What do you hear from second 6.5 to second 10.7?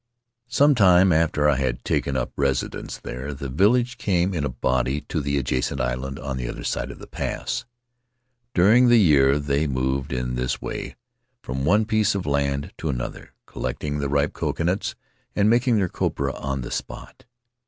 side of the pass. During the year they moved in this